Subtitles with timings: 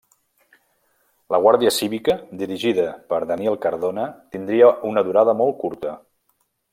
[1.33, 5.93] La Guàrdia Cívica dirigida per Daniel Cardona tindria una durada molt curta.